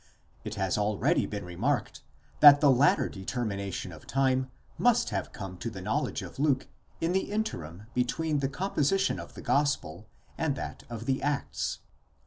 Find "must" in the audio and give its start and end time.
4.79-5.11